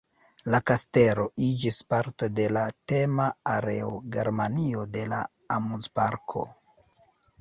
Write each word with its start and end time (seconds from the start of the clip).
La 0.53 0.59
kastelo 0.69 1.25
iĝis 1.47 1.81
parto 1.93 2.29
de 2.39 2.47
la 2.57 2.63
tema 2.93 3.27
areo 3.57 3.91
"Germanio" 4.17 4.87
de 4.97 5.05
la 5.13 5.21
amuzparko. 5.61 6.49